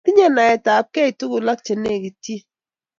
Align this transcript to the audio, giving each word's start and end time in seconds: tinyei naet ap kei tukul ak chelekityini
tinyei 0.05 0.33
naet 0.35 0.63
ap 0.77 0.87
kei 0.95 1.11
tukul 1.19 1.45
ak 1.53 1.59
chelekityini 1.65 2.45